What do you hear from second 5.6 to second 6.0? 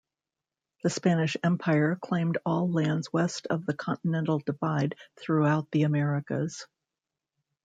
the